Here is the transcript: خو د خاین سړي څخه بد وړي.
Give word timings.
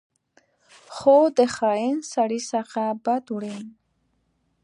خو 0.95 1.17
د 1.37 1.39
خاین 1.55 1.97
سړي 2.13 2.39
څخه 2.51 2.81
بد 3.05 3.23
وړي. 3.35 3.57